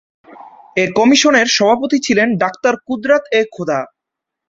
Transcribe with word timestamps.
এই 0.77 0.89
কমিশনের 0.97 1.47
সভাপতি 1.57 1.97
ছিলেন 2.05 2.27
ডাক্তারকুদরাত-এ-খুদা। 2.41 3.79